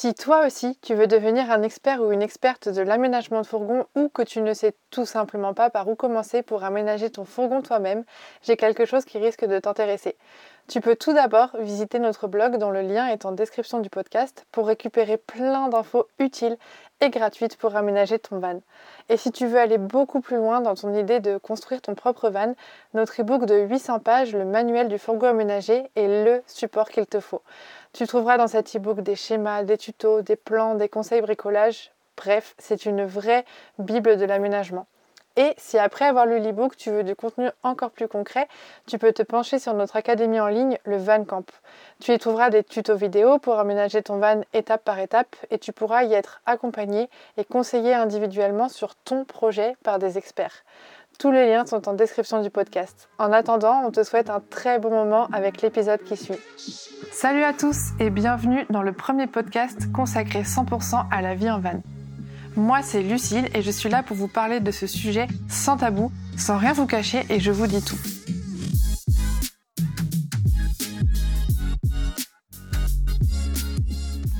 Si 0.00 0.14
toi 0.14 0.46
aussi 0.46 0.78
tu 0.80 0.94
veux 0.94 1.08
devenir 1.08 1.50
un 1.50 1.64
expert 1.64 2.00
ou 2.00 2.12
une 2.12 2.22
experte 2.22 2.68
de 2.68 2.82
l'aménagement 2.82 3.40
de 3.40 3.46
fourgon 3.48 3.84
ou 3.96 4.08
que 4.08 4.22
tu 4.22 4.40
ne 4.42 4.54
sais 4.54 4.76
tout 4.92 5.04
simplement 5.04 5.54
pas 5.54 5.70
par 5.70 5.88
où 5.88 5.96
commencer 5.96 6.44
pour 6.44 6.62
aménager 6.62 7.10
ton 7.10 7.24
fourgon 7.24 7.62
toi-même, 7.62 8.04
j'ai 8.42 8.56
quelque 8.56 8.84
chose 8.84 9.04
qui 9.04 9.18
risque 9.18 9.44
de 9.44 9.58
t'intéresser. 9.58 10.16
Tu 10.68 10.80
peux 10.80 10.94
tout 10.94 11.14
d'abord 11.14 11.56
visiter 11.58 11.98
notre 11.98 12.28
blog 12.28 12.58
dont 12.58 12.70
le 12.70 12.82
lien 12.82 13.08
est 13.08 13.24
en 13.24 13.32
description 13.32 13.80
du 13.80 13.90
podcast 13.90 14.46
pour 14.52 14.68
récupérer 14.68 15.16
plein 15.16 15.66
d'infos 15.66 16.06
utiles 16.20 16.58
et 17.00 17.10
gratuites 17.10 17.56
pour 17.56 17.76
aménager 17.76 18.18
ton 18.18 18.38
van. 18.38 18.60
Et 19.08 19.16
si 19.16 19.30
tu 19.30 19.46
veux 19.46 19.58
aller 19.58 19.78
beaucoup 19.78 20.20
plus 20.20 20.36
loin 20.36 20.60
dans 20.60 20.74
ton 20.74 20.94
idée 20.94 21.20
de 21.20 21.38
construire 21.38 21.80
ton 21.80 21.94
propre 21.94 22.30
van, 22.30 22.54
notre 22.94 23.20
e-book 23.20 23.46
de 23.46 23.56
800 23.56 24.00
pages, 24.00 24.34
le 24.34 24.44
manuel 24.44 24.88
du 24.88 24.98
fourgon 24.98 25.28
aménagé, 25.28 25.84
est 25.96 26.24
le 26.24 26.42
support 26.46 26.88
qu'il 26.88 27.06
te 27.06 27.20
faut. 27.20 27.42
Tu 27.92 28.06
trouveras 28.06 28.36
dans 28.36 28.48
cet 28.48 28.74
e-book 28.76 29.00
des 29.00 29.16
schémas, 29.16 29.62
des 29.62 29.78
tutos, 29.78 30.22
des 30.22 30.36
plans, 30.36 30.74
des 30.74 30.88
conseils 30.88 31.20
bricolage. 31.20 31.92
Bref, 32.16 32.54
c'est 32.58 32.84
une 32.84 33.04
vraie 33.04 33.44
Bible 33.78 34.16
de 34.16 34.24
l'aménagement. 34.24 34.86
Et 35.38 35.54
si 35.56 35.78
après 35.78 36.04
avoir 36.04 36.26
lu 36.26 36.40
l'e-book, 36.40 36.76
tu 36.76 36.90
veux 36.90 37.04
du 37.04 37.14
contenu 37.14 37.48
encore 37.62 37.92
plus 37.92 38.08
concret, 38.08 38.48
tu 38.88 38.98
peux 38.98 39.12
te 39.12 39.22
pencher 39.22 39.60
sur 39.60 39.72
notre 39.72 39.94
académie 39.94 40.40
en 40.40 40.48
ligne, 40.48 40.78
le 40.84 40.96
Van 40.96 41.22
Camp. 41.24 41.48
Tu 42.00 42.12
y 42.12 42.18
trouveras 42.18 42.50
des 42.50 42.64
tutos 42.64 42.96
vidéo 42.96 43.38
pour 43.38 43.56
aménager 43.60 44.02
ton 44.02 44.18
van 44.18 44.40
étape 44.52 44.82
par 44.82 44.98
étape 44.98 45.36
et 45.52 45.58
tu 45.58 45.72
pourras 45.72 46.02
y 46.02 46.12
être 46.12 46.42
accompagné 46.44 47.08
et 47.36 47.44
conseillé 47.44 47.94
individuellement 47.94 48.68
sur 48.68 48.96
ton 48.96 49.24
projet 49.24 49.76
par 49.84 50.00
des 50.00 50.18
experts. 50.18 50.64
Tous 51.20 51.30
les 51.30 51.48
liens 51.48 51.66
sont 51.66 51.88
en 51.88 51.92
description 51.92 52.42
du 52.42 52.50
podcast. 52.50 53.08
En 53.18 53.32
attendant, 53.32 53.84
on 53.86 53.92
te 53.92 54.02
souhaite 54.02 54.30
un 54.30 54.40
très 54.40 54.80
bon 54.80 54.90
moment 54.90 55.28
avec 55.32 55.62
l'épisode 55.62 56.02
qui 56.02 56.16
suit. 56.16 56.40
Salut 57.12 57.44
à 57.44 57.52
tous 57.52 57.90
et 58.00 58.10
bienvenue 58.10 58.66
dans 58.70 58.82
le 58.82 58.92
premier 58.92 59.28
podcast 59.28 59.92
consacré 59.92 60.42
100% 60.42 61.04
à 61.12 61.22
la 61.22 61.36
vie 61.36 61.48
en 61.48 61.60
van. 61.60 61.80
Moi, 62.58 62.80
c'est 62.82 63.02
Lucille 63.02 63.48
et 63.54 63.62
je 63.62 63.70
suis 63.70 63.88
là 63.88 64.02
pour 64.02 64.16
vous 64.16 64.26
parler 64.26 64.58
de 64.58 64.72
ce 64.72 64.88
sujet 64.88 65.28
sans 65.48 65.76
tabou, 65.76 66.10
sans 66.36 66.58
rien 66.58 66.72
vous 66.72 66.86
cacher 66.86 67.24
et 67.30 67.38
je 67.38 67.52
vous 67.52 67.68
dis 67.68 67.80
tout. 67.80 67.96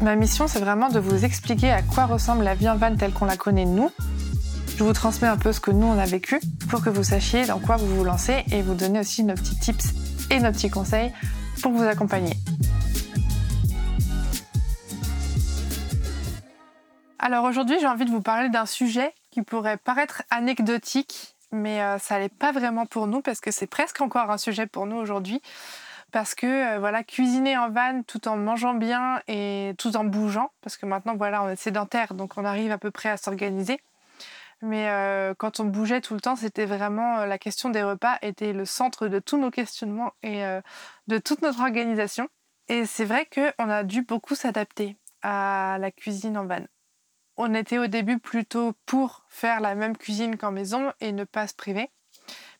Ma 0.01 0.17
mission, 0.17 0.49
c'est 0.49 0.59
vraiment 0.59 0.89
de 0.89 0.99
vous 0.99 1.25
expliquer 1.25 1.71
à 1.71 1.83
quoi 1.83 2.07
ressemble 2.07 2.43
la 2.43 2.57
vie 2.57 2.69
en 2.69 2.77
van 2.77 2.97
telle 2.97 3.13
qu'on 3.13 3.25
la 3.25 3.37
connaît 3.37 3.65
nous. 3.65 3.93
Je 4.77 4.83
vous 4.83 4.93
transmets 4.93 5.29
un 5.29 5.37
peu 5.37 5.53
ce 5.53 5.61
que 5.61 5.71
nous 5.71 5.87
on 5.87 5.97
a 5.97 6.05
vécu 6.05 6.41
pour 6.69 6.83
que 6.83 6.91
vous 6.91 7.05
sachiez 7.05 7.47
dans 7.47 7.61
quoi 7.61 7.77
vous 7.77 7.87
vous 7.87 8.05
lancez 8.05 8.43
et 8.51 8.63
vous 8.63 8.75
donner 8.75 8.99
aussi 8.99 9.23
nos 9.23 9.35
petits 9.35 9.59
tips 9.61 9.95
et 10.33 10.41
nos 10.41 10.51
petits 10.51 10.71
conseils 10.71 11.13
pour 11.63 11.71
vous 11.71 11.85
accompagner. 11.85 12.35
Alors 17.29 17.45
aujourd'hui, 17.45 17.77
j'ai 17.79 17.87
envie 17.87 18.07
de 18.07 18.11
vous 18.11 18.23
parler 18.23 18.49
d'un 18.49 18.65
sujet 18.65 19.13
qui 19.31 19.43
pourrait 19.43 19.77
paraître 19.77 20.23
anecdotique, 20.31 21.37
mais 21.53 21.83
euh, 21.83 21.99
ça 21.99 22.19
n'est 22.19 22.31
pas 22.31 22.53
vraiment 22.53 22.87
pour 22.87 23.07
nous 23.07 23.21
parce 23.21 23.41
que 23.41 23.51
c'est 23.51 23.67
presque 23.67 24.01
encore 24.01 24.31
un 24.31 24.39
sujet 24.39 24.67
pour 24.67 24.87
nous 24.87 24.97
aujourd'hui. 24.97 25.43
Parce 26.11 26.35
que 26.35 26.47
euh, 26.47 26.79
voilà, 26.79 27.05
cuisiner 27.05 27.59
en 27.59 27.69
van 27.69 28.01
tout 28.07 28.29
en 28.29 28.39
mangeant 28.39 28.73
bien 28.73 29.21
et 29.29 29.75
tout 29.77 29.95
en 29.99 30.05
bougeant, 30.05 30.53
parce 30.63 30.79
que 30.79 30.87
maintenant 30.87 31.17
voilà, 31.17 31.43
on 31.43 31.51
est 31.51 31.57
sédentaire, 31.57 32.15
donc 32.15 32.39
on 32.39 32.47
arrive 32.47 32.73
à 32.73 32.79
peu 32.79 32.91
près 32.91 33.11
à 33.11 33.19
s'organiser. 33.19 33.79
Mais 34.63 34.89
euh, 34.89 35.35
quand 35.37 35.61
on 35.61 35.65
bougeait 35.67 36.01
tout 36.01 36.15
le 36.15 36.23
temps, 36.23 36.35
c'était 36.35 36.65
vraiment 36.65 37.27
la 37.27 37.37
question 37.37 37.69
des 37.69 37.83
repas 37.83 38.17
était 38.23 38.55
le 38.55 38.65
centre 38.65 39.07
de 39.07 39.19
tous 39.19 39.37
nos 39.37 39.51
questionnements 39.51 40.15
et 40.23 40.45
de 41.09 41.19
toute 41.19 41.43
notre 41.43 41.61
organisation. 41.61 42.27
Et 42.69 42.87
c'est 42.87 43.05
vrai 43.05 43.27
qu'on 43.27 43.69
a 43.69 43.83
dû 43.83 44.01
beaucoup 44.01 44.35
s'adapter 44.35 44.97
à 45.21 45.77
la 45.79 45.91
cuisine 45.91 46.39
en 46.39 46.47
van 46.47 46.65
on 47.39 47.55
était 47.55 47.79
au 47.79 47.87
début 47.87 48.19
plutôt 48.19 48.75
pour 48.85 49.25
faire 49.29 49.61
la 49.61 49.75
même 49.75 49.97
cuisine 49.97 50.37
qu'en 50.37 50.51
maison 50.51 50.93
et 51.01 51.13
ne 51.13 51.25
pas 51.25 51.47
se 51.47 51.55
priver. 51.55 51.89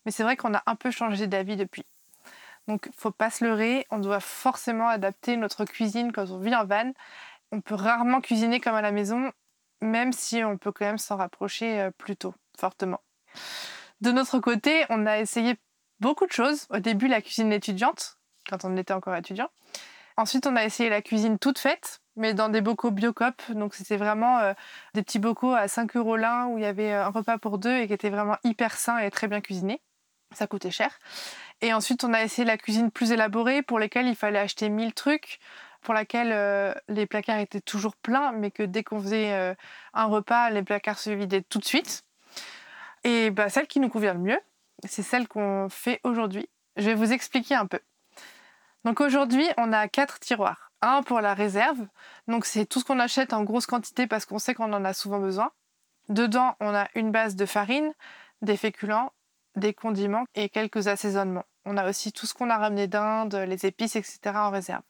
Mais 0.05 0.11
c'est 0.11 0.23
vrai 0.23 0.37
qu'on 0.37 0.53
a 0.53 0.63
un 0.65 0.75
peu 0.75 0.89
changé 0.89 1.27
d'avis 1.27 1.57
depuis. 1.57 1.85
Donc 2.67 2.89
faut 2.95 3.11
pas 3.11 3.29
se 3.29 3.43
leurrer, 3.43 3.85
on 3.91 3.99
doit 3.99 4.21
forcément 4.21 4.87
adapter 4.87 5.35
notre 5.35 5.65
cuisine 5.65 6.11
quand 6.11 6.29
on 6.31 6.39
vit 6.39 6.55
en 6.55 6.65
van. 6.65 6.93
On 7.51 7.61
peut 7.61 7.75
rarement 7.75 8.21
cuisiner 8.21 8.59
comme 8.59 8.75
à 8.75 8.81
la 8.81 8.91
maison, 8.91 9.31
même 9.81 10.13
si 10.13 10.43
on 10.43 10.57
peut 10.57 10.71
quand 10.71 10.85
même 10.85 10.97
s'en 10.97 11.17
rapprocher 11.17 11.81
euh, 11.81 11.91
plutôt 11.91 12.33
fortement. 12.57 13.01
De 14.01 14.11
notre 14.11 14.39
côté, 14.39 14.85
on 14.89 15.05
a 15.05 15.19
essayé 15.19 15.57
beaucoup 15.99 16.25
de 16.25 16.31
choses. 16.31 16.67
Au 16.69 16.79
début, 16.79 17.07
la 17.07 17.21
cuisine 17.21 17.51
étudiante, 17.51 18.17
quand 18.49 18.63
on 18.63 18.77
était 18.77 18.93
encore 18.93 19.15
étudiant. 19.15 19.49
Ensuite, 20.19 20.47
on 20.47 20.57
a 20.57 20.65
essayé 20.65 20.89
la 20.89 21.01
cuisine 21.01 21.39
toute 21.39 21.59
faite, 21.59 22.01
mais 22.17 22.33
dans 22.33 22.49
des 22.49 22.59
bocaux 22.59 22.91
Biocop. 22.91 23.41
Donc 23.53 23.73
c'était 23.73 23.95
vraiment 23.95 24.39
euh, 24.39 24.53
des 24.93 25.01
petits 25.01 25.17
bocaux 25.17 25.53
à 25.53 25.69
5 25.69 25.95
euros 25.95 26.17
l'un 26.17 26.47
où 26.47 26.57
il 26.57 26.63
y 26.65 26.67
avait 26.67 26.91
euh, 26.91 27.05
un 27.05 27.09
repas 27.09 27.37
pour 27.37 27.57
deux 27.57 27.77
et 27.77 27.87
qui 27.87 27.93
était 27.93 28.09
vraiment 28.09 28.35
hyper 28.43 28.75
sain 28.75 28.97
et 28.97 29.09
très 29.11 29.29
bien 29.29 29.39
cuisiné. 29.39 29.81
Ça 30.33 30.45
coûtait 30.45 30.71
cher. 30.71 30.99
Et 31.61 31.71
ensuite 31.71 32.03
on 32.03 32.13
a 32.13 32.21
essayé 32.21 32.45
la 32.45 32.57
cuisine 32.57 32.91
plus 32.91 33.13
élaborée 33.13 33.61
pour 33.61 33.79
lesquelles 33.79 34.07
il 34.07 34.15
fallait 34.17 34.39
acheter 34.39 34.67
1000 34.67 34.93
trucs, 34.93 35.39
pour 35.79 35.93
laquelle 35.93 36.33
euh, 36.33 36.73
les 36.89 37.05
placards 37.05 37.39
étaient 37.39 37.61
toujours 37.61 37.95
pleins, 37.95 38.33
mais 38.33 38.51
que 38.51 38.63
dès 38.63 38.83
qu'on 38.83 38.99
faisait 38.99 39.55
un 39.93 40.05
repas, 40.05 40.49
les 40.49 40.63
placards 40.63 40.99
se 40.99 41.11
vidaient 41.11 41.43
tout 41.43 41.59
de 41.59 41.65
suite. 41.65 42.03
Et 43.05 43.29
bah, 43.31 43.47
celle 43.47 43.67
qui 43.67 43.79
nous 43.79 43.87
convient 43.87 44.15
le 44.15 44.19
mieux, 44.19 44.39
c'est 44.85 45.01
celle 45.01 45.29
qu'on 45.29 45.69
fait 45.69 46.01
aujourd'hui. 46.03 46.49
Je 46.75 46.87
vais 46.87 46.95
vous 46.95 47.13
expliquer 47.13 47.55
un 47.55 47.67
peu. 47.67 47.79
Donc 48.85 49.01
aujourd'hui, 49.01 49.45
on 49.57 49.73
a 49.73 49.87
quatre 49.87 50.19
tiroirs 50.19 50.69
un 50.81 51.03
pour 51.03 51.21
la 51.21 51.33
réserve. 51.33 51.87
Donc 52.27 52.45
c'est 52.45 52.65
tout 52.65 52.79
ce 52.79 52.85
qu'on 52.85 52.99
achète 52.99 53.33
en 53.33 53.43
grosse 53.43 53.65
quantité 53.65 54.07
parce 54.07 54.25
qu'on 54.25 54.39
sait 54.39 54.53
qu'on 54.53 54.71
en 54.73 54.85
a 54.85 54.93
souvent 54.93 55.19
besoin. 55.19 55.51
Dedans, 56.07 56.55
on 56.59 56.73
a 56.73 56.87
une 56.95 57.11
base 57.11 57.35
de 57.35 57.45
farine, 57.45 57.93
des 58.41 58.57
féculents, 58.57 59.11
des 59.55 59.73
condiments 59.73 60.25
et 60.35 60.49
quelques 60.49 60.87
assaisonnements. 60.87 61.45
On 61.65 61.77
a 61.77 61.87
aussi 61.87 62.11
tout 62.11 62.25
ce 62.25 62.33
qu'on 62.33 62.49
a 62.49 62.57
ramené 62.57 62.87
d'Inde, 62.87 63.35
les 63.35 63.65
épices, 63.65 63.95
etc. 63.95 64.19
en 64.35 64.49
réserve. 64.49 64.81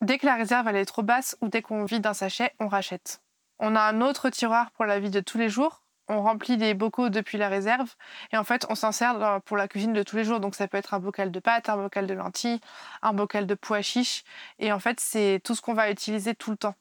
Dès 0.00 0.18
que 0.18 0.26
la 0.26 0.36
réserve 0.36 0.68
elle 0.68 0.76
est 0.76 0.84
trop 0.84 1.02
basse 1.02 1.36
ou 1.40 1.48
dès 1.48 1.62
qu'on 1.62 1.84
vide 1.84 2.06
un 2.06 2.14
sachet, 2.14 2.54
on 2.60 2.68
rachète. 2.68 3.20
On 3.58 3.74
a 3.74 3.80
un 3.80 4.00
autre 4.00 4.30
tiroir 4.30 4.70
pour 4.72 4.84
la 4.84 5.00
vie 5.00 5.10
de 5.10 5.20
tous 5.20 5.38
les 5.38 5.48
jours 5.48 5.82
on 6.08 6.22
remplit 6.22 6.56
des 6.56 6.74
bocaux 6.74 7.08
depuis 7.08 7.38
la 7.38 7.48
réserve 7.48 7.94
et 8.32 8.36
en 8.36 8.44
fait 8.44 8.66
on 8.68 8.74
s'en 8.74 8.92
sert 8.92 9.40
pour 9.44 9.56
la 9.56 9.68
cuisine 9.68 9.92
de 9.92 10.02
tous 10.02 10.16
les 10.16 10.24
jours. 10.24 10.40
Donc 10.40 10.54
ça 10.54 10.68
peut 10.68 10.76
être 10.76 10.94
un 10.94 11.00
bocal 11.00 11.30
de 11.30 11.40
pâtes, 11.40 11.68
un 11.68 11.76
bocal 11.76 12.06
de 12.06 12.14
lentilles, 12.14 12.60
un 13.02 13.12
bocal 13.12 13.46
de 13.46 13.54
pois 13.54 13.82
chiches 13.82 14.24
et 14.58 14.72
en 14.72 14.78
fait 14.78 15.00
c'est 15.00 15.40
tout 15.44 15.54
ce 15.54 15.60
qu'on 15.60 15.74
va 15.74 15.90
utiliser 15.90 16.34
tout 16.34 16.50
le 16.50 16.56
temps 16.56 16.74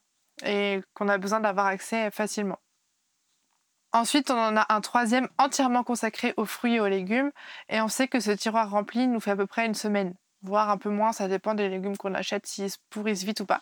et 0.44 0.82
qu'on 0.94 1.08
a 1.10 1.18
besoin 1.18 1.40
d'avoir 1.40 1.68
accès 1.68 2.12
facilement. 2.12 2.60
Ensuite, 3.94 4.30
on 4.30 4.38
en 4.38 4.58
a 4.58 4.66
un 4.70 4.82
troisième 4.82 5.30
entièrement 5.38 5.84
consacré 5.84 6.34
aux 6.38 6.46
fruits 6.46 6.76
et 6.76 6.80
aux 6.80 6.88
légumes 6.88 7.32
et 7.70 7.82
on 7.82 7.88
sait 7.88 8.08
que 8.08 8.20
ce 8.20 8.32
tiroir 8.32 8.70
rempli 8.70 9.08
nous 9.08 9.20
fait 9.20 9.32
à 9.32 9.36
peu 9.36 9.48
près 9.48 9.66
une 9.66 9.74
semaine, 9.74 10.14
voire 10.44 10.70
un 10.70 10.78
peu 10.78 10.90
moins, 10.90 11.14
ça 11.14 11.28
dépend 11.28 11.56
des 11.56 11.70
légumes 11.70 11.98
qu'on 11.98 12.14
achète, 12.14 12.46
s'ils 12.46 12.70
se 12.70 12.78
pourrissent 12.90 13.24
vite 13.24 13.40
ou 13.40 13.46
pas. 13.46 13.62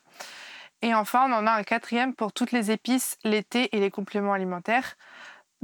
Et 0.81 0.93
enfin, 0.93 1.29
on 1.29 1.33
en 1.33 1.47
a 1.47 1.51
un 1.51 1.63
quatrième 1.63 2.13
pour 2.13 2.33
toutes 2.33 2.51
les 2.51 2.71
épices, 2.71 3.17
l'été 3.23 3.75
et 3.75 3.79
les 3.79 3.91
compléments 3.91 4.33
alimentaires. 4.33 4.97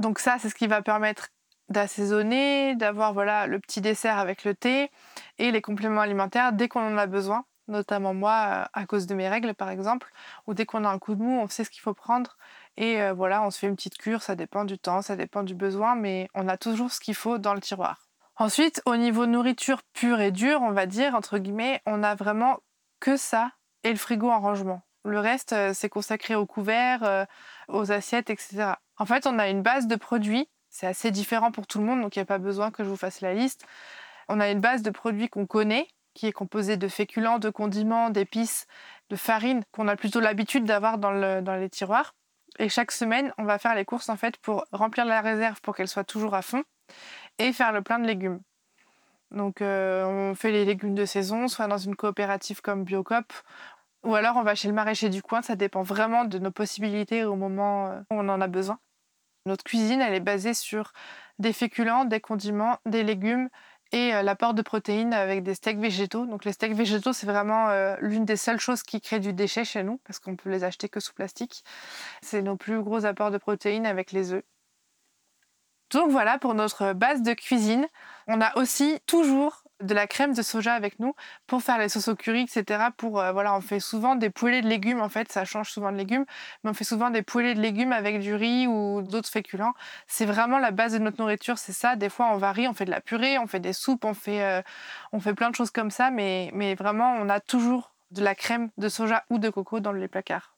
Donc 0.02 0.18
ça, 0.18 0.36
c'est 0.40 0.48
ce 0.48 0.56
qui 0.56 0.66
va 0.66 0.82
permettre 0.82 1.28
d'assaisonner, 1.68 2.74
d'avoir 2.74 3.12
voilà 3.12 3.46
le 3.46 3.60
petit 3.60 3.80
dessert 3.80 4.18
avec 4.18 4.42
le 4.42 4.52
thé 4.52 4.90
et 5.38 5.52
les 5.52 5.62
compléments 5.62 6.00
alimentaires 6.00 6.52
dès 6.52 6.66
qu'on 6.66 6.84
en 6.84 6.98
a 6.98 7.06
besoin, 7.06 7.44
notamment 7.68 8.12
moi 8.12 8.32
euh, 8.32 8.64
à 8.72 8.84
cause 8.84 9.06
de 9.06 9.14
mes 9.14 9.28
règles 9.28 9.54
par 9.54 9.70
exemple, 9.70 10.10
ou 10.48 10.54
dès 10.54 10.66
qu'on 10.66 10.84
a 10.84 10.88
un 10.88 10.98
coup 10.98 11.14
de 11.14 11.22
mou, 11.22 11.38
on 11.40 11.46
sait 11.46 11.62
ce 11.62 11.70
qu'il 11.70 11.82
faut 11.82 11.94
prendre 11.94 12.36
et 12.76 13.00
euh, 13.00 13.12
voilà, 13.12 13.44
on 13.44 13.52
se 13.52 13.60
fait 13.60 13.68
une 13.68 13.76
petite 13.76 13.96
cure, 13.96 14.22
ça 14.22 14.34
dépend 14.34 14.64
du 14.64 14.76
temps, 14.76 15.02
ça 15.02 15.14
dépend 15.14 15.44
du 15.44 15.54
besoin, 15.54 15.94
mais 15.94 16.28
on 16.34 16.48
a 16.48 16.56
toujours 16.56 16.90
ce 16.90 16.98
qu'il 16.98 17.14
faut 17.14 17.38
dans 17.38 17.54
le 17.54 17.60
tiroir. 17.60 18.08
Ensuite, 18.34 18.82
au 18.86 18.96
niveau 18.96 19.26
nourriture 19.26 19.82
pure 19.92 20.20
et 20.20 20.32
dure, 20.32 20.62
on 20.62 20.72
va 20.72 20.86
dire 20.86 21.14
entre 21.14 21.38
guillemets, 21.38 21.80
on 21.86 22.02
a 22.02 22.16
vraiment 22.16 22.58
que 22.98 23.16
ça 23.16 23.52
et 23.84 23.90
le 23.90 23.96
frigo 23.96 24.28
en 24.28 24.40
rangement. 24.40 24.82
Le 25.04 25.20
reste, 25.20 25.52
euh, 25.52 25.70
c'est 25.72 25.88
consacré 25.88 26.34
aux 26.34 26.46
couverts, 26.46 27.28
aux 27.68 27.92
assiettes, 27.92 28.30
etc. 28.30 28.74
En 29.02 29.04
fait, 29.04 29.26
on 29.26 29.40
a 29.40 29.48
une 29.48 29.62
base 29.62 29.88
de 29.88 29.96
produits. 29.96 30.48
C'est 30.70 30.86
assez 30.86 31.10
différent 31.10 31.50
pour 31.50 31.66
tout 31.66 31.80
le 31.80 31.84
monde, 31.84 32.02
donc 32.02 32.14
il 32.14 32.20
n'y 32.20 32.22
a 32.22 32.24
pas 32.24 32.38
besoin 32.38 32.70
que 32.70 32.84
je 32.84 32.88
vous 32.88 32.96
fasse 32.96 33.20
la 33.20 33.34
liste. 33.34 33.66
On 34.28 34.38
a 34.38 34.48
une 34.48 34.60
base 34.60 34.82
de 34.82 34.90
produits 34.90 35.28
qu'on 35.28 35.44
connaît, 35.44 35.88
qui 36.14 36.28
est 36.28 36.32
composée 36.32 36.76
de 36.76 36.86
féculents, 36.86 37.40
de 37.40 37.50
condiments, 37.50 38.10
d'épices, 38.10 38.68
de 39.10 39.16
farine, 39.16 39.64
qu'on 39.72 39.88
a 39.88 39.96
plutôt 39.96 40.20
l'habitude 40.20 40.62
d'avoir 40.66 40.98
dans, 40.98 41.10
les 41.10 41.68
tiroirs. 41.68 42.14
Et 42.60 42.68
chaque 42.68 42.92
semaine, 42.92 43.34
on 43.38 43.42
va 43.42 43.58
faire 43.58 43.74
les 43.74 43.84
courses 43.84 44.08
en 44.08 44.16
fait 44.16 44.36
pour 44.36 44.66
remplir 44.70 45.04
la 45.04 45.20
réserve 45.20 45.60
pour 45.62 45.74
qu'elle 45.74 45.88
soit 45.88 46.04
toujours 46.04 46.36
à 46.36 46.42
fond 46.42 46.62
et 47.40 47.52
faire 47.52 47.72
le 47.72 47.82
plein 47.82 47.98
de 47.98 48.06
légumes. 48.06 48.38
Donc 49.32 49.62
euh, 49.62 50.04
on 50.04 50.36
fait 50.36 50.52
les 50.52 50.64
légumes 50.64 50.94
de 50.94 51.06
saison, 51.06 51.48
soit 51.48 51.66
dans 51.66 51.76
une 51.76 51.96
coopérative 51.96 52.60
comme 52.60 52.84
Biocop, 52.84 53.32
ou 54.04 54.14
alors 54.14 54.36
on 54.36 54.44
va 54.44 54.54
chez 54.54 54.68
le 54.68 54.74
maraîcher 54.74 55.08
du 55.08 55.22
coin, 55.22 55.42
ça 55.42 55.56
dépend 55.56 55.82
vraiment 55.82 56.24
de 56.24 56.38
nos 56.38 56.52
possibilités 56.52 57.24
au 57.24 57.34
moment 57.34 57.88
euh, 57.88 57.98
où 58.12 58.14
on 58.14 58.28
en 58.28 58.40
a 58.40 58.46
besoin. 58.46 58.78
Notre 59.46 59.64
cuisine, 59.64 60.00
elle 60.00 60.14
est 60.14 60.20
basée 60.20 60.54
sur 60.54 60.92
des 61.38 61.52
féculents, 61.52 62.04
des 62.04 62.20
condiments, 62.20 62.78
des 62.86 63.02
légumes 63.02 63.48
et 63.92 64.14
euh, 64.14 64.22
l'apport 64.22 64.54
de 64.54 64.62
protéines 64.62 65.12
avec 65.12 65.42
des 65.42 65.54
steaks 65.54 65.78
végétaux. 65.78 66.26
Donc 66.26 66.44
les 66.44 66.52
steaks 66.52 66.74
végétaux, 66.74 67.12
c'est 67.12 67.26
vraiment 67.26 67.68
euh, 67.68 67.96
l'une 68.00 68.24
des 68.24 68.36
seules 68.36 68.60
choses 68.60 68.82
qui 68.82 69.00
crée 69.00 69.20
du 69.20 69.32
déchet 69.32 69.64
chez 69.64 69.82
nous 69.82 69.98
parce 70.04 70.18
qu'on 70.18 70.36
peut 70.36 70.50
les 70.50 70.64
acheter 70.64 70.88
que 70.88 71.00
sous 71.00 71.12
plastique. 71.12 71.64
C'est 72.22 72.42
nos 72.42 72.56
plus 72.56 72.80
gros 72.82 73.04
apports 73.04 73.30
de 73.30 73.38
protéines 73.38 73.86
avec 73.86 74.12
les 74.12 74.32
œufs. 74.32 74.44
Donc 75.90 76.10
voilà 76.10 76.38
pour 76.38 76.54
notre 76.54 76.94
base 76.94 77.22
de 77.22 77.34
cuisine. 77.34 77.86
On 78.26 78.40
a 78.40 78.56
aussi 78.58 78.98
toujours 79.06 79.61
de 79.82 79.94
la 79.94 80.06
crème 80.06 80.32
de 80.32 80.42
soja 80.42 80.74
avec 80.74 80.98
nous 80.98 81.14
pour 81.46 81.62
faire 81.62 81.78
les 81.78 81.88
sauces 81.88 82.08
au 82.08 82.16
curry, 82.16 82.42
etc. 82.42 82.88
Pour, 82.96 83.20
euh, 83.20 83.32
voilà, 83.32 83.54
on 83.54 83.60
fait 83.60 83.80
souvent 83.80 84.16
des 84.16 84.30
poêlées 84.30 84.62
de 84.62 84.68
légumes, 84.68 85.00
en 85.00 85.08
fait, 85.08 85.30
ça 85.30 85.44
change 85.44 85.70
souvent 85.70 85.92
de 85.92 85.96
légumes, 85.96 86.24
mais 86.62 86.70
on 86.70 86.74
fait 86.74 86.84
souvent 86.84 87.10
des 87.10 87.22
poêlées 87.22 87.54
de 87.54 87.60
légumes 87.60 87.92
avec 87.92 88.20
du 88.20 88.34
riz 88.34 88.66
ou 88.66 89.02
d'autres 89.02 89.28
féculents. 89.28 89.74
C'est 90.06 90.26
vraiment 90.26 90.58
la 90.58 90.70
base 90.70 90.92
de 90.92 90.98
notre 90.98 91.18
nourriture, 91.20 91.58
c'est 91.58 91.72
ça. 91.72 91.96
Des 91.96 92.08
fois, 92.08 92.30
on 92.32 92.38
varie, 92.38 92.68
on 92.68 92.74
fait 92.74 92.84
de 92.84 92.90
la 92.90 93.00
purée, 93.00 93.38
on 93.38 93.46
fait 93.46 93.60
des 93.60 93.72
soupes, 93.72 94.04
on 94.04 94.14
fait, 94.14 94.42
euh, 94.42 94.62
on 95.12 95.20
fait 95.20 95.34
plein 95.34 95.50
de 95.50 95.54
choses 95.54 95.70
comme 95.70 95.90
ça, 95.90 96.10
mais, 96.10 96.50
mais 96.54 96.74
vraiment, 96.74 97.14
on 97.18 97.28
a 97.28 97.40
toujours 97.40 97.92
de 98.10 98.22
la 98.22 98.34
crème 98.34 98.70
de 98.78 98.88
soja 98.88 99.24
ou 99.30 99.38
de 99.38 99.50
coco 99.50 99.80
dans 99.80 99.92
les 99.92 100.08
placards. 100.08 100.56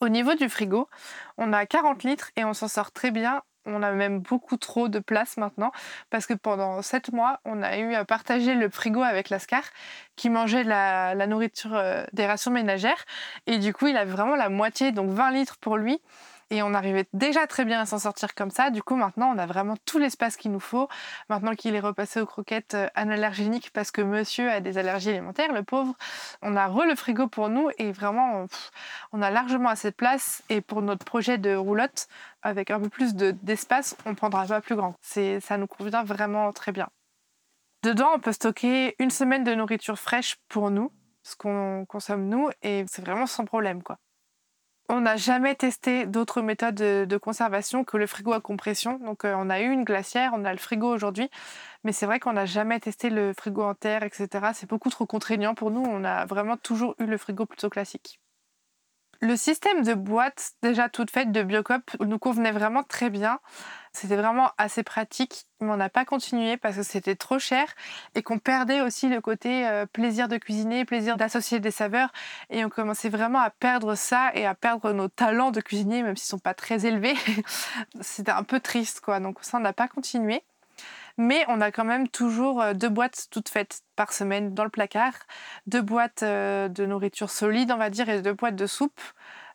Au 0.00 0.08
niveau 0.08 0.34
du 0.34 0.48
frigo, 0.48 0.88
on 1.36 1.52
a 1.52 1.66
40 1.66 2.04
litres 2.04 2.30
et 2.36 2.44
on 2.44 2.54
s'en 2.54 2.68
sort 2.68 2.90
très 2.90 3.10
bien 3.10 3.42
on 3.66 3.82
a 3.82 3.92
même 3.92 4.20
beaucoup 4.20 4.56
trop 4.56 4.88
de 4.88 4.98
place 4.98 5.36
maintenant 5.36 5.72
parce 6.10 6.26
que 6.26 6.34
pendant 6.34 6.82
sept 6.82 7.12
mois, 7.12 7.40
on 7.44 7.62
a 7.62 7.78
eu 7.78 7.94
à 7.94 8.04
partager 8.04 8.54
le 8.54 8.68
frigo 8.68 9.02
avec 9.02 9.30
Lascar 9.30 9.62
qui 10.16 10.30
mangeait 10.30 10.64
la, 10.64 11.14
nourriture 11.26 11.74
euh, 11.74 12.04
des 12.12 12.26
rations 12.26 12.50
ménagères. 12.50 13.04
Et 13.46 13.58
du 13.58 13.72
coup, 13.72 13.86
il 13.86 13.96
avait 13.96 14.10
vraiment 14.10 14.36
la 14.36 14.48
moitié, 14.48 14.92
donc 14.92 15.10
20 15.10 15.30
litres 15.32 15.58
pour 15.58 15.76
lui 15.76 16.00
et 16.50 16.62
on 16.62 16.74
arrivait 16.74 17.06
déjà 17.12 17.46
très 17.46 17.64
bien 17.64 17.80
à 17.80 17.86
s'en 17.86 17.98
sortir 17.98 18.34
comme 18.34 18.50
ça. 18.50 18.70
Du 18.70 18.82
coup, 18.82 18.96
maintenant, 18.96 19.32
on 19.34 19.38
a 19.38 19.46
vraiment 19.46 19.76
tout 19.84 19.98
l'espace 19.98 20.36
qu'il 20.36 20.50
nous 20.50 20.60
faut. 20.60 20.88
Maintenant 21.28 21.54
qu'il 21.54 21.74
est 21.74 21.80
repassé 21.80 22.20
aux 22.20 22.26
croquettes 22.26 22.74
euh, 22.74 22.88
analergéniques 22.94 23.70
parce 23.72 23.90
que 23.90 24.02
monsieur 24.02 24.50
a 24.50 24.60
des 24.60 24.76
allergies 24.76 25.10
alimentaires, 25.10 25.52
le 25.52 25.62
pauvre, 25.62 25.94
on 26.42 26.56
a 26.56 26.66
re 26.66 26.84
le 26.86 26.94
frigo 26.96 27.28
pour 27.28 27.48
nous 27.48 27.70
et 27.78 27.92
vraiment, 27.92 28.46
on, 29.12 29.22
a 29.22 29.30
largement 29.30 29.68
assez 29.68 29.90
de 29.90 29.96
place. 29.96 30.42
Et 30.48 30.60
pour 30.60 30.82
notre 30.82 31.04
projet 31.04 31.38
de 31.38 31.54
roulotte, 31.54 32.08
avec 32.42 32.70
un 32.70 32.80
peu 32.80 32.88
plus 32.88 33.14
d'espace, 33.14 33.96
on 34.04 34.14
prendra 34.14 34.46
pas 34.46 34.60
plus 34.60 34.76
grand. 34.76 34.94
Ça 35.02 35.56
nous 35.56 35.66
convient 35.66 36.02
vraiment 36.02 36.52
très 36.52 36.72
bien. 36.72 36.88
Dedans, 37.82 38.10
on 38.14 38.18
peut 38.18 38.32
stocker 38.32 38.94
une 38.98 39.10
semaine 39.10 39.44
de 39.44 39.54
nourriture 39.54 39.98
fraîche 39.98 40.36
pour 40.48 40.70
nous, 40.70 40.92
ce 41.22 41.34
qu'on 41.36 41.86
consomme 41.86 42.28
nous, 42.28 42.50
et 42.62 42.84
c'est 42.88 43.02
vraiment 43.02 43.26
sans 43.26 43.46
problème, 43.46 43.82
quoi. 43.82 43.98
On 44.92 45.02
n'a 45.02 45.16
jamais 45.16 45.54
testé 45.54 46.04
d'autres 46.04 46.42
méthodes 46.42 46.74
de, 46.74 47.16
conservation 47.16 47.84
que 47.84 47.96
le 47.96 48.08
frigo 48.08 48.32
à 48.32 48.40
compression. 48.40 48.98
Donc 48.98 49.24
euh, 49.24 49.34
on 49.36 49.48
a 49.48 49.60
eu 49.60 49.70
une 49.70 49.84
glacière, 49.84 50.32
on 50.34 50.44
a 50.44 50.50
le 50.50 50.58
frigo 50.58 50.88
aujourd'hui, 50.88 51.30
mais 51.84 51.92
c'est 51.92 52.06
vrai 52.06 52.18
qu'on 52.18 52.32
n'a 52.32 52.44
jamais 52.44 52.80
testé 52.80 53.08
le 53.08 53.32
frigo 53.32 53.62
en 53.62 53.74
terre, 53.74 54.02
etc. 54.02 54.28
C'est 54.52 54.68
beaucoup 54.68 54.90
trop 54.90 55.06
contraignant 55.06 55.54
pour 55.54 55.70
nous. 55.70 55.82
On 55.82 56.02
a 56.02 56.26
vraiment 56.26 56.56
toujours 56.56 56.96
eu 56.98 57.06
le 57.06 57.18
frigo 57.18 57.46
plutôt 57.46 57.70
classique. 57.70 58.18
Le 59.22 59.36
système 59.36 59.82
de 59.82 59.92
boîte 59.92 60.52
déjà 60.62 60.88
toute 60.88 61.10
faite 61.10 61.30
de 61.30 61.42
Biocop 61.42 61.90
nous 62.00 62.18
convenait 62.18 62.52
vraiment 62.52 62.82
très 62.82 63.10
bien. 63.10 63.38
C'était 63.92 64.16
vraiment 64.16 64.50
assez 64.56 64.82
pratique, 64.82 65.44
mais 65.60 65.70
on 65.70 65.76
n'a 65.76 65.90
pas 65.90 66.06
continué 66.06 66.56
parce 66.56 66.76
que 66.76 66.82
c'était 66.82 67.16
trop 67.16 67.38
cher 67.38 67.66
et 68.14 68.22
qu'on 68.22 68.38
perdait 68.38 68.80
aussi 68.80 69.10
le 69.10 69.20
côté 69.20 69.66
euh, 69.68 69.84
plaisir 69.84 70.26
de 70.28 70.38
cuisiner, 70.38 70.86
plaisir 70.86 71.18
d'associer 71.18 71.60
des 71.60 71.70
saveurs. 71.70 72.10
Et 72.48 72.64
on 72.64 72.70
commençait 72.70 73.10
vraiment 73.10 73.40
à 73.40 73.50
perdre 73.50 73.94
ça 73.94 74.30
et 74.34 74.46
à 74.46 74.54
perdre 74.54 74.92
nos 74.92 75.08
talents 75.08 75.50
de 75.50 75.60
cuisinier, 75.60 76.02
même 76.02 76.16
s'ils 76.16 76.28
sont 76.28 76.38
pas 76.38 76.54
très 76.54 76.86
élevés. 76.86 77.14
c'était 78.00 78.32
un 78.32 78.44
peu 78.44 78.58
triste, 78.58 79.00
quoi. 79.00 79.20
Donc 79.20 79.38
ça, 79.42 79.58
on 79.58 79.60
n'a 79.60 79.74
pas 79.74 79.88
continué. 79.88 80.42
Mais 81.18 81.44
on 81.48 81.60
a 81.60 81.70
quand 81.70 81.84
même 81.84 82.08
toujours 82.08 82.60
euh, 82.62 82.74
deux 82.74 82.88
boîtes 82.88 83.26
toutes 83.30 83.48
faites 83.48 83.82
par 83.96 84.12
semaine 84.12 84.54
dans 84.54 84.64
le 84.64 84.70
placard, 84.70 85.14
deux 85.66 85.82
boîtes 85.82 86.22
euh, 86.22 86.68
de 86.68 86.86
nourriture 86.86 87.30
solide, 87.30 87.72
on 87.72 87.76
va 87.76 87.90
dire, 87.90 88.08
et 88.08 88.22
deux 88.22 88.32
boîtes 88.32 88.56
de 88.56 88.66
soupe 88.66 89.00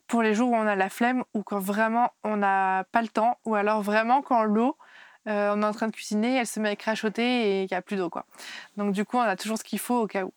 pour 0.08 0.22
les 0.22 0.34
jours 0.34 0.52
où 0.52 0.56
on 0.56 0.68
a 0.68 0.76
la 0.76 0.90
flemme 0.90 1.24
ou 1.34 1.44
quand 1.44 1.60
vraiment 1.60 2.12
on 2.24 2.38
n'a 2.38 2.86
pas 2.92 3.02
le 3.02 3.08
temps 3.08 3.40
ou 3.46 3.56
alors 3.56 3.82
vraiment 3.82 4.22
quand 4.22 4.44
l'eau 4.44 4.78
euh, 5.28 5.54
on 5.56 5.64
est 5.64 5.66
en 5.66 5.72
train 5.72 5.88
de 5.88 5.92
cuisiner, 5.92 6.36
elle 6.36 6.48
se 6.48 6.60
met 6.60 6.70
à 6.70 6.76
crachoter 6.76 7.24
et 7.24 7.64
il 7.64 7.68
n'y 7.70 7.78
a 7.78 7.82
plus 7.82 7.98
d'eau 7.98 8.10
quoi. 8.10 8.26
Donc 8.78 8.94
du 8.94 9.06
coup 9.06 9.18
on 9.18 9.22
a 9.22 9.36
toujours 9.36 9.58
ce 9.58 9.64
qu'il 9.64 9.80
faut 9.80 10.02
au 10.02 10.08
cas 10.08 10.24
où. 10.24 10.34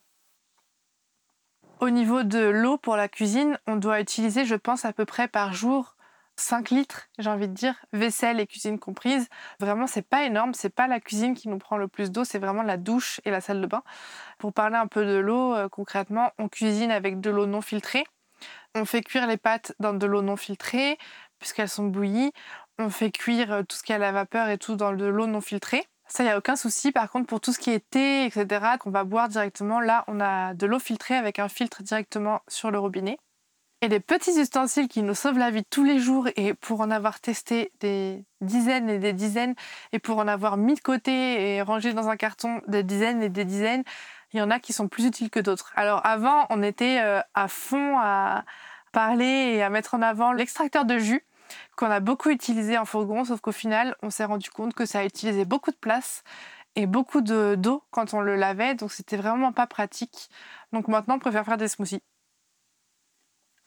Au 1.81 1.91
niveau 1.91 2.23
de 2.23 2.41
l'eau 2.41 2.79
pour 2.79 2.97
la 2.97 3.09
cuisine, 3.09 3.59
on 3.67 3.77
doit 3.77 4.01
utiliser 4.01 4.45
je 4.45 4.55
pense 4.55 4.85
à 4.85 4.93
peu 4.93 5.05
près 5.05 5.29
par 5.29 5.53
jour 5.53 5.95
5 6.39 6.71
litres, 6.71 7.09
j'ai 7.19 7.31
envie 7.31 7.49
de 7.49 7.53
dire, 7.53 7.75
vaisselle 7.93 8.41
et 8.41 8.47
cuisine 8.47 8.79
comprises. 8.79 9.29
Vraiment, 9.61 9.87
c'est 9.87 10.03
pas 10.03 10.25
énorme, 10.25 10.55
c'est 10.55 10.71
pas 10.71 10.87
la 10.87 11.01
cuisine 11.01 11.35
qui 11.35 11.49
nous 11.49 11.59
prend 11.59 11.77
le 11.77 11.89
plus 11.89 12.11
d'eau, 12.11 12.25
c'est 12.25 12.39
vraiment 12.39 12.63
la 12.63 12.77
douche 12.77 13.21
et 13.25 13.31
la 13.31 13.41
salle 13.41 13.61
de 13.61 13.67
bain. 13.67 13.83
Pour 14.39 14.53
parler 14.53 14.77
un 14.77 14.87
peu 14.87 15.05
de 15.05 15.17
l'eau, 15.17 15.55
euh, 15.55 15.69
concrètement, 15.69 16.31
on 16.39 16.49
cuisine 16.49 16.91
avec 16.91 17.21
de 17.21 17.31
l'eau 17.31 17.47
non 17.47 17.61
filtrée. 17.61 18.05
On 18.75 18.85
fait 18.85 19.03
cuire 19.03 19.27
les 19.27 19.37
pâtes 19.37 19.75
dans 19.81 19.95
de 19.95 20.07
l'eau 20.07 20.23
non 20.23 20.37
filtrée, 20.37 20.99
puisqu'elles 21.39 21.69
sont 21.69 21.87
bouillies. 21.87 22.33
On 22.79 22.91
fait 22.91 23.11
cuire 23.11 23.53
euh, 23.53 23.63
tout 23.63 23.77
ce 23.77 23.83
qui 23.83 23.93
est 23.93 23.97
à 23.97 23.99
la 23.99 24.13
vapeur 24.13 24.49
et 24.49 24.59
tout 24.59 24.77
dans 24.77 24.93
de 24.93 25.07
l'eau 25.07 25.27
non 25.27 25.41
filtrée. 25.41 25.87
Ça, 26.07 26.23
il 26.23 26.27
n'y 26.27 26.33
a 26.33 26.39
aucun 26.39 26.57
souci. 26.57 26.93
Par 26.93 27.11
contre, 27.11 27.27
pour 27.27 27.41
tout 27.41 27.53
ce 27.53 27.59
qui 27.59 27.71
est 27.71 27.85
thé, 27.91 28.25
etc., 28.25 28.47
qu'on 28.81 28.91
va 28.91 29.05
boire 29.05 29.29
directement, 29.29 29.81
là, 29.81 30.05
on 30.09 30.21
a 30.21 30.55
de 30.55 30.67
l'eau 30.67 30.79
filtrée 30.79 31.17
avec 31.17 31.39
un 31.39 31.49
filtre 31.49 31.83
directement 31.83 32.41
sur 32.49 32.71
le 32.71 32.79
robinet. 32.79 33.19
Et 33.81 33.89
des 33.89 34.01
petits 34.01 34.41
ustensiles 34.41 34.89
qui 34.89 35.03
nous 35.03 35.15
sauvent 35.15 35.39
la 35.39 35.53
vie 35.53 35.65
tous 35.65 35.85
les 35.85 36.01
jours 36.01 36.27
et 36.35 36.53
pour 36.55 36.81
en 36.81 36.91
avoir 36.91 37.21
testé 37.21 37.71
des 37.79 38.25
dizaines 38.41 38.91
et 38.91 38.99
des 38.99 39.13
dizaines 39.13 39.55
et 39.93 40.01
pour 40.01 40.19
en 40.19 40.27
avoir 40.27 40.57
mis 40.57 40.75
de 40.75 40.81
côté 40.81 41.55
et 41.55 41.63
rangé 41.63 41.93
dans 41.93 42.09
un 42.09 42.17
carton 42.17 42.61
des 42.67 42.83
dizaines 42.83 43.23
et 43.23 43.29
des 43.29 43.45
dizaines, 43.45 43.85
il 44.33 44.39
y 44.41 44.43
en 44.43 44.51
a 44.51 44.59
qui 44.59 44.73
sont 44.73 44.89
plus 44.89 45.07
utiles 45.07 45.31
que 45.31 45.39
d'autres. 45.39 45.73
Alors 45.77 46.05
avant, 46.05 46.47
on 46.51 46.61
était 46.65 47.01
euh, 47.01 47.21
à 47.35 47.47
fond 47.47 47.97
à 48.01 48.45
parler 48.91 49.55
et 49.55 49.63
à 49.63 49.71
mettre 49.71 49.95
en 49.95 50.03
avant 50.03 50.33
l'extracteur 50.33 50.85
de 50.85 50.99
jus 50.99 51.25
qu'on 51.77 51.91
a 51.91 52.01
beaucoup 52.01 52.31
utilisé 52.31 52.77
en 52.79 52.85
fourgon, 52.85 53.25
sauf 53.25 53.41
qu'au 53.41 53.53
final, 53.53 53.97
on 54.03 54.11
s'est 54.11 54.25
rendu 54.25 54.51
compte 54.51 54.75
que 54.75 54.87
ça 54.87 55.01
a 55.01 55.05
utilisé 55.05 55.45
beaucoup 55.45 55.71
de 55.71 55.77
place 55.77 56.25
et 56.75 56.87
beaucoup 56.87 57.21
d'eau 57.21 57.85
quand 57.91 58.13
on 58.13 58.21
le 58.21 58.37
lavait, 58.37 58.75
donc 58.75 58.93
c'était 58.93 59.17
vraiment 59.17 59.53
pas 59.53 59.69
pratique. 59.69 60.29
Donc 60.73 60.89
maintenant, 60.89 61.15
on 61.17 61.19
préfère 61.21 61.45
faire 61.45 61.57
des 61.57 61.69
smoothies. 61.69 62.03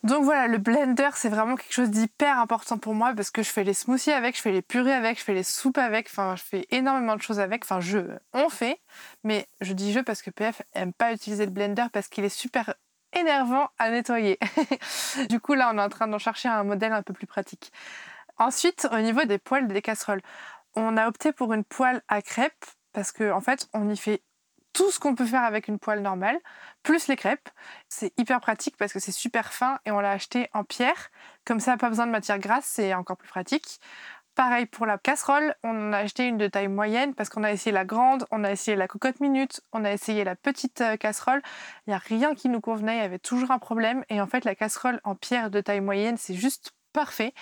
Donc 0.04 0.24
voilà, 0.24 0.48
le 0.48 0.58
blender, 0.58 1.10
c'est 1.14 1.30
vraiment 1.30 1.56
quelque 1.56 1.74
chose 1.74 1.92
d'hyper 1.92 2.40
important 2.40 2.80
pour 2.80 2.96
moi 2.96 3.14
parce 3.14 3.30
que 3.30 3.44
je 3.44 3.50
fais 3.50 3.64
les 3.64 3.76
smoothies 3.76 4.12
avec, 4.12 4.36
je 4.36 4.42
fais 4.42 4.52
les 4.52 4.64
purées 4.64 4.94
avec, 4.94 5.20
je 5.20 5.24
fais 5.24 5.36
les 5.36 5.44
soupes 5.44 5.78
avec, 5.78 6.08
enfin 6.08 6.36
je 6.36 6.42
fais 6.42 6.66
énormément 6.72 7.16
de 7.16 7.22
choses 7.22 7.40
avec, 7.40 7.64
enfin 7.64 7.80
je, 7.82 8.00
on 8.34 8.50
fait, 8.50 8.82
mais 9.24 9.48
je 9.62 9.74
dis 9.74 9.94
je 9.94 10.00
parce 10.00 10.24
que 10.24 10.32
PF 10.32 10.64
aime 10.74 10.92
pas 10.92 11.14
utiliser 11.14 11.46
le 11.46 11.52
blender 11.52 11.86
parce 11.94 12.08
qu'il 12.08 12.24
est 12.24 12.30
super 12.30 12.74
énervant 13.14 13.70
à 13.78 13.92
nettoyer. 13.92 14.40
du 15.30 15.40
coup 15.40 15.54
là 15.54 15.70
on 15.72 15.78
est 15.78 15.82
en 15.82 15.90
train 15.90 16.08
d'en 16.08 16.18
chercher 16.18 16.50
un 16.50 16.64
modèle 16.64 16.94
un 16.94 17.04
peu 17.04 17.14
plus 17.14 17.28
pratique. 17.28 17.72
Ensuite, 18.40 18.88
au 18.92 18.98
niveau 18.98 19.24
des 19.26 19.38
poêles 19.38 19.68
des 19.68 19.84
casseroles, 19.84 20.22
on 20.76 20.98
a 20.98 21.08
opté 21.08 21.32
pour 21.32 21.54
une 21.54 21.64
poêle 21.64 22.02
à 22.08 22.24
crêpes 22.24 22.66
parce 22.92 23.12
qu'en 23.12 23.38
en 23.38 23.42
fait 23.42 23.68
on 23.74 23.88
y 23.88 23.98
fait 23.98 24.24
tout 24.74 24.92
ce 24.92 25.00
qu'on 25.00 25.16
peut 25.16 25.26
faire 25.26 25.44
avec 25.44 25.68
une 25.68 25.80
poêle 25.80 26.02
normale, 26.02 26.38
plus 26.84 27.08
les 27.08 27.16
crêpes. 27.16 27.50
C'est 27.90 28.14
hyper 28.18 28.40
pratique 28.40 28.78
parce 28.78 28.94
que 28.94 29.00
c'est 29.00 29.12
super 29.12 29.54
fin 29.54 29.80
et 29.86 29.92
on 29.92 30.00
l'a 30.00 30.12
acheté 30.12 30.50
en 30.54 30.64
pierre. 30.64 31.12
Comme 31.46 31.60
ça, 31.60 31.78
pas 31.78 31.90
besoin 31.90 32.08
de 32.08 32.12
matière 32.12 32.40
grasse, 32.40 32.66
c'est 32.66 32.94
encore 32.94 33.18
plus 33.18 33.30
pratique. 33.30 33.80
Pareil 34.36 34.66
pour 34.66 34.86
la 34.86 34.98
casserole, 34.98 35.56
on 35.64 35.92
a 35.92 35.98
acheté 35.98 36.26
une 36.26 36.38
de 36.38 36.48
taille 36.48 36.70
moyenne 36.70 37.14
parce 37.14 37.30
qu'on 37.30 37.44
a 37.44 37.52
essayé 37.52 37.74
la 37.74 37.84
grande, 37.84 38.26
on 38.32 38.46
a 38.46 38.52
essayé 38.52 38.78
la 38.78 38.88
cocotte 38.88 39.20
minute, 39.20 39.62
on 39.74 39.84
a 39.84 39.92
essayé 39.92 40.24
la 40.24 40.38
petite 40.38 40.80
euh, 40.80 40.96
casserole. 40.96 41.42
Il 41.86 41.90
n'y 41.90 41.94
a 41.94 41.98
rien 41.98 42.34
qui 42.34 42.48
nous 42.48 42.62
convenait, 42.62 42.98
il 42.98 43.02
y 43.02 43.06
avait 43.06 43.20
toujours 43.20 43.52
un 43.52 43.60
problème. 43.60 44.06
Et 44.10 44.22
en 44.22 44.28
fait, 44.28 44.46
la 44.46 44.56
casserole 44.56 45.02
en 45.04 45.16
pierre 45.16 45.50
de 45.50 45.60
taille 45.60 45.82
moyenne, 45.82 46.16
c'est 46.18 46.34
juste 46.34 46.72
parfait. 46.94 47.34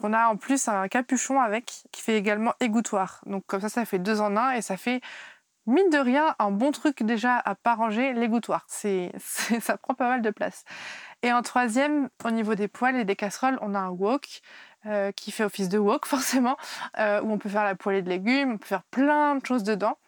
On 0.00 0.12
a 0.12 0.28
en 0.28 0.36
plus 0.36 0.68
un 0.68 0.88
capuchon 0.88 1.40
avec 1.40 1.84
qui 1.90 2.02
fait 2.02 2.16
également 2.16 2.52
égouttoir. 2.60 3.22
Donc 3.26 3.44
comme 3.46 3.60
ça, 3.60 3.68
ça 3.68 3.84
fait 3.84 3.98
deux 3.98 4.20
en 4.20 4.36
un 4.36 4.50
et 4.52 4.62
ça 4.62 4.76
fait 4.76 5.00
mine 5.66 5.90
de 5.90 5.98
rien, 5.98 6.34
un 6.38 6.50
bon 6.50 6.72
truc 6.72 7.02
déjà 7.02 7.36
à 7.36 7.54
pas 7.54 7.74
ranger, 7.74 8.12
l'égouttoir. 8.12 8.64
C'est, 8.68 9.12
ça 9.18 9.76
prend 9.76 9.94
pas 9.94 10.08
mal 10.08 10.22
de 10.22 10.30
place. 10.30 10.64
Et 11.22 11.32
en 11.32 11.42
troisième, 11.42 12.08
au 12.24 12.30
niveau 12.30 12.54
des 12.54 12.68
poêles 12.68 12.96
et 12.96 13.04
des 13.04 13.16
casseroles, 13.16 13.58
on 13.62 13.74
a 13.74 13.78
un 13.78 13.90
wok 13.90 14.40
euh, 14.86 15.12
qui 15.12 15.32
fait 15.32 15.44
office 15.44 15.68
de 15.68 15.78
wok 15.78 16.06
forcément, 16.06 16.56
euh, 16.98 17.20
où 17.22 17.32
on 17.32 17.38
peut 17.38 17.48
faire 17.48 17.64
la 17.64 17.74
poêlée 17.74 18.02
de 18.02 18.08
légumes, 18.08 18.52
on 18.52 18.58
peut 18.58 18.66
faire 18.66 18.84
plein 18.84 19.36
de 19.36 19.44
choses 19.44 19.64
dedans. 19.64 19.98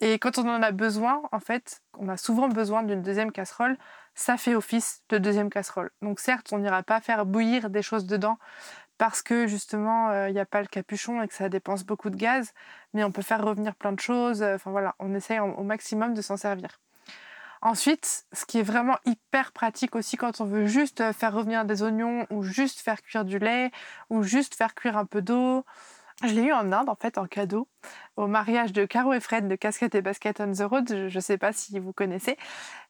Et 0.00 0.18
quand 0.18 0.38
on 0.38 0.48
en 0.48 0.62
a 0.62 0.72
besoin, 0.72 1.22
en 1.30 1.38
fait, 1.38 1.80
on 1.96 2.08
a 2.08 2.16
souvent 2.16 2.48
besoin 2.48 2.82
d'une 2.82 3.02
deuxième 3.02 3.30
casserole, 3.30 3.78
ça 4.14 4.36
fait 4.36 4.54
office 4.54 5.02
de 5.10 5.18
deuxième 5.18 5.48
casserole. 5.48 5.90
Donc 6.02 6.18
certes, 6.18 6.52
on 6.52 6.58
n'ira 6.58 6.82
pas 6.82 7.00
faire 7.00 7.24
bouillir 7.24 7.70
des 7.70 7.82
choses 7.82 8.06
dedans 8.06 8.38
parce 9.02 9.20
que 9.20 9.48
justement 9.48 10.26
il 10.28 10.32
n'y 10.32 10.38
a 10.38 10.46
pas 10.46 10.60
le 10.60 10.68
capuchon 10.68 11.20
et 11.22 11.26
que 11.26 11.34
ça 11.34 11.48
dépense 11.48 11.82
beaucoup 11.82 12.08
de 12.08 12.14
gaz, 12.14 12.52
mais 12.94 13.02
on 13.02 13.10
peut 13.10 13.20
faire 13.20 13.42
revenir 13.44 13.74
plein 13.74 13.90
de 13.90 13.98
choses. 13.98 14.44
Enfin 14.44 14.70
voilà, 14.70 14.94
on 15.00 15.12
essaye 15.12 15.40
au 15.40 15.64
maximum 15.64 16.14
de 16.14 16.22
s'en 16.22 16.36
servir. 16.36 16.78
Ensuite, 17.62 18.26
ce 18.32 18.44
qui 18.46 18.60
est 18.60 18.62
vraiment 18.62 18.96
hyper 19.04 19.50
pratique 19.50 19.96
aussi 19.96 20.16
quand 20.16 20.40
on 20.40 20.44
veut 20.44 20.66
juste 20.66 21.02
faire 21.14 21.32
revenir 21.32 21.64
des 21.64 21.82
oignons 21.82 22.28
ou 22.30 22.44
juste 22.44 22.78
faire 22.78 23.02
cuire 23.02 23.24
du 23.24 23.40
lait 23.40 23.72
ou 24.08 24.22
juste 24.22 24.54
faire 24.54 24.72
cuire 24.72 24.96
un 24.96 25.04
peu 25.04 25.20
d'eau, 25.20 25.64
Je 26.24 26.34
l'ai 26.34 26.42
eu 26.42 26.52
en 26.52 26.70
Inde, 26.70 26.88
en 26.88 26.94
fait, 26.94 27.18
en 27.18 27.26
cadeau, 27.26 27.68
au 28.16 28.28
mariage 28.28 28.72
de 28.72 28.84
Caro 28.84 29.12
et 29.12 29.18
Fred 29.18 29.48
de 29.48 29.56
Casquette 29.56 29.96
et 29.96 30.02
Basket 30.02 30.40
on 30.40 30.52
the 30.52 30.62
Road. 30.62 31.08
Je 31.08 31.14
ne 31.14 31.20
sais 31.20 31.36
pas 31.36 31.52
si 31.52 31.78
vous 31.80 31.92
connaissez. 31.92 32.36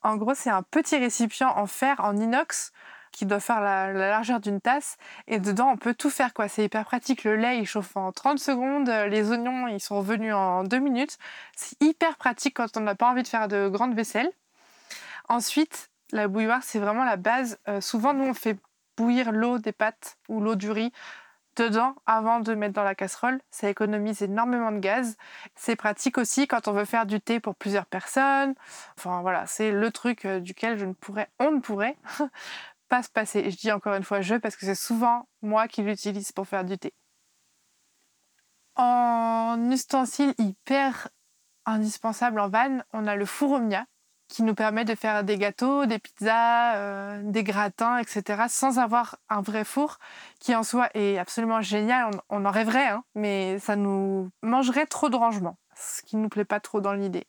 En 0.03 0.17
gros, 0.17 0.35
c'est 0.35 0.51
un 0.51 0.61
petit 0.61 0.97
récipient 0.97 1.49
en 1.57 1.65
fer, 1.65 1.99
en 1.99 2.15
inox, 2.15 2.71
qui 3.13 3.25
doit 3.25 3.39
faire 3.39 3.61
la, 3.61 3.93
largeur 3.93 4.41
d'une 4.41 4.59
tasse. 4.59 4.97
Et 5.27 5.39
dedans, 5.39 5.69
on 5.69 5.77
peut 5.77 5.93
tout 5.93 6.09
faire, 6.09 6.33
quoi. 6.33 6.49
C'est 6.49 6.65
hyper 6.65 6.83
pratique. 6.83 7.23
Le 7.23 7.37
lait, 7.37 7.59
il 7.59 7.65
chauffe 7.65 7.95
en 7.95 8.11
30 8.11 8.39
secondes. 8.39 8.89
Les 8.89 9.31
oignons, 9.31 9.67
ils 9.67 9.79
sont 9.79 9.97
revenus 9.97 10.33
en 10.33 10.65
2 10.65 10.79
minutes. 10.79 11.17
C'est 11.55 11.81
hyper 11.81 12.17
pratique 12.17 12.57
quand 12.57 12.75
on 12.75 12.81
n'a 12.81 12.95
pas 12.95 13.09
envie 13.09 13.23
de 13.23 13.27
faire 13.27 13.47
de 13.47 13.69
grande 13.69 13.95
vaisselle. 13.95 14.29
Ensuite, 15.29 15.89
la 16.11 16.27
bouilloire, 16.27 16.63
c'est 16.63 16.79
vraiment 16.79 17.05
la 17.05 17.15
base. 17.15 17.57
Euh, 17.69 17.79
souvent, 17.79 18.13
nous, 18.13 18.25
on 18.25 18.33
fait 18.33 18.57
bouillir 18.97 19.31
l'eau 19.31 19.57
des 19.59 19.71
pâtes 19.71 20.17
ou 20.27 20.41
l'eau 20.41 20.55
du 20.55 20.69
riz 20.71 20.91
dedans 21.55 21.95
avant 22.05 22.39
de 22.39 22.53
mettre 22.55 22.73
dans 22.73 22.83
la 22.83 22.95
casserole. 22.95 23.39
Ça 23.51 23.69
économise 23.69 24.21
énormément 24.21 24.71
de 24.71 24.79
gaz. 24.79 25.17
C'est 25.55 25.75
pratique 25.75 26.17
aussi 26.17 26.47
quand 26.47 26.67
on 26.67 26.73
veut 26.73 26.85
faire 26.85 27.05
du 27.05 27.21
thé 27.21 27.39
pour 27.39 27.55
plusieurs 27.55 27.85
personnes. 27.85 28.55
Enfin 28.97 29.21
voilà, 29.21 29.45
c'est 29.45 29.71
le 29.71 29.91
truc 29.91 30.25
euh, 30.25 30.39
duquel 30.39 30.77
je 30.77 30.85
ne 30.85 30.93
pourrais, 30.93 31.29
on 31.39 31.51
ne 31.51 31.59
pourrait 31.59 31.95
se 33.01 33.09
passer. 33.09 33.49
je 33.49 33.57
dis 33.57 33.71
encore 33.71 33.95
une 33.95 34.03
fois 34.03 34.21
je 34.21 34.35
parce 34.35 34.55
que 34.55 34.65
c'est 34.65 34.75
souvent 34.75 35.27
moi 35.41 35.67
qui 35.67 35.81
l'utilise 35.81 36.31
pour 36.31 36.47
faire 36.47 36.65
du 36.65 36.77
thé. 36.77 36.93
En 38.75 39.69
ustensile 39.71 40.33
hyper 40.37 41.09
indispensable 41.65 42.39
en 42.39 42.49
van, 42.49 42.79
on 42.91 43.07
a 43.07 43.15
le 43.15 43.25
four 43.25 43.53
Omnia 43.53 43.85
qui 44.27 44.41
nous 44.41 44.55
permet 44.55 44.83
de 44.83 44.95
faire 44.95 45.23
des 45.23 45.37
gâteaux, 45.37 45.85
des 45.85 45.99
pizzas, 45.99 46.75
euh, 46.77 47.21
des 47.23 47.43
gratins, 47.43 47.99
etc. 47.99 48.45
sans 48.49 48.79
avoir 48.79 49.17
un 49.29 49.41
vrai 49.41 49.63
four 49.63 49.99
qui 50.39 50.55
en 50.55 50.63
soi 50.63 50.89
est 50.95 51.19
absolument 51.19 51.61
génial. 51.61 52.09
On, 52.29 52.43
en 52.45 52.51
rêverait, 52.51 52.87
hein, 52.87 53.03
mais 53.13 53.59
ça 53.59 53.75
nous 53.75 54.31
mangerait 54.41 54.87
trop 54.87 55.09
de 55.09 55.15
rangement, 55.15 55.57
ce 55.75 56.01
qui 56.01 56.17
ne 56.17 56.23
nous 56.23 56.29
plaît 56.29 56.45
pas 56.45 56.59
trop 56.59 56.81
dans 56.81 56.93
l'idée. 56.93 57.27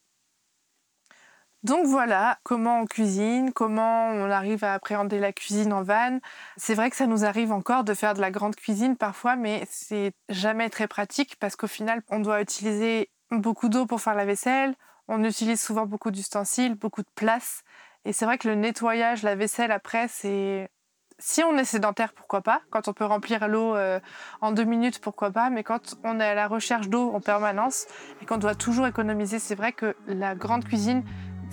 Donc 1.65 1.87
voilà 1.87 2.37
comment 2.43 2.81
on 2.81 2.85
cuisine, 2.85 3.51
comment 3.51 4.09
on 4.09 4.29
arrive 4.29 4.63
à 4.63 4.75
appréhender 4.75 5.17
la 5.17 5.33
cuisine 5.33 5.73
en 5.73 5.81
van. 5.81 6.19
C'est 6.57 6.75
vrai 6.75 6.91
que 6.91 6.95
ça 6.95 7.07
nous 7.07 7.25
arrive 7.25 7.51
encore 7.51 7.83
de 7.83 7.95
faire 7.95 8.13
de 8.13 8.21
la 8.21 8.29
grande 8.29 8.55
cuisine 8.55 8.95
parfois, 8.95 9.35
mais 9.35 9.63
c'est 9.67 10.13
jamais 10.29 10.69
très 10.69 10.87
pratique 10.87 11.37
parce 11.39 11.55
qu'au 11.55 11.65
final, 11.65 12.03
on 12.11 12.19
doit 12.19 12.39
utiliser 12.39 13.09
beaucoup 13.31 13.67
d'eau 13.67 13.87
pour 13.87 13.99
faire 13.99 14.13
la 14.13 14.25
vaisselle, 14.25 14.75
on 15.07 15.23
utilise 15.23 15.59
souvent 15.59 15.87
beaucoup 15.87 16.11
d'ustensiles, 16.11 16.75
beaucoup 16.75 17.01
de 17.01 17.09
place. 17.15 17.63
Et 18.05 18.13
c'est 18.13 18.25
vrai 18.25 18.37
que 18.37 18.47
le 18.47 18.53
nettoyage, 18.53 19.23
la 19.23 19.33
vaisselle 19.33 19.71
après, 19.71 20.07
c'est. 20.07 20.69
Si 21.17 21.43
on 21.43 21.57
est 21.57 21.65
sédentaire, 21.65 22.13
pourquoi 22.13 22.41
pas? 22.41 22.61
Quand 22.69 22.89
on 22.89 22.93
peut 22.93 23.05
remplir 23.05 23.47
l'eau 23.47 23.73
euh, 23.73 23.99
en 24.41 24.51
deux 24.51 24.65
minutes, 24.65 24.99
pourquoi 24.99 25.31
pas? 25.31 25.49
Mais 25.49 25.63
quand 25.63 25.95
on 26.03 26.19
est 26.19 26.25
à 26.25 26.35
la 26.35 26.47
recherche 26.47 26.89
d'eau 26.89 27.11
en 27.15 27.21
permanence 27.21 27.87
et 28.21 28.25
qu'on 28.25 28.37
doit 28.37 28.53
toujours 28.53 28.85
économiser, 28.85 29.39
c'est 29.39 29.55
vrai 29.55 29.71
que 29.71 29.95
la 30.07 30.35
grande 30.35 30.65
cuisine, 30.65 31.03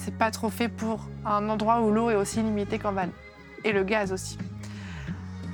c'est 0.04 0.16
pas 0.16 0.30
trop 0.30 0.50
fait 0.50 0.68
pour 0.68 1.06
un 1.24 1.48
endroit 1.48 1.80
où 1.80 1.90
l'eau 1.90 2.10
est 2.10 2.16
aussi 2.16 2.42
limitée 2.42 2.78
qu'en 2.78 2.92
van. 2.92 3.08
Et 3.64 3.72
le 3.72 3.84
gaz 3.84 4.12
aussi. 4.12 4.36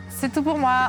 C'est 0.08 0.32
tout 0.32 0.42
pour 0.42 0.58
moi. 0.58 0.88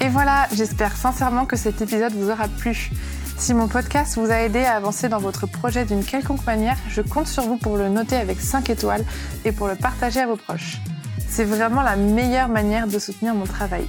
Et 0.00 0.08
voilà, 0.08 0.46
j'espère 0.54 0.96
sincèrement 0.96 1.46
que 1.46 1.56
cet 1.56 1.80
épisode 1.80 2.12
vous 2.12 2.30
aura 2.30 2.48
plu. 2.48 2.90
Si 3.36 3.54
mon 3.54 3.66
podcast 3.66 4.16
vous 4.16 4.30
a 4.30 4.36
aidé 4.36 4.60
à 4.60 4.76
avancer 4.76 5.08
dans 5.08 5.18
votre 5.18 5.46
projet 5.46 5.84
d'une 5.84 6.04
quelconque 6.04 6.46
manière, 6.46 6.76
je 6.88 7.02
compte 7.02 7.26
sur 7.26 7.42
vous 7.42 7.56
pour 7.56 7.76
le 7.76 7.88
noter 7.88 8.16
avec 8.16 8.40
5 8.40 8.70
étoiles 8.70 9.04
et 9.44 9.52
pour 9.52 9.66
le 9.66 9.74
partager 9.74 10.20
à 10.20 10.26
vos 10.26 10.36
proches. 10.36 10.78
C'est 11.28 11.44
vraiment 11.44 11.82
la 11.82 11.96
meilleure 11.96 12.48
manière 12.48 12.86
de 12.86 12.98
soutenir 12.98 13.34
mon 13.34 13.46
travail. 13.46 13.88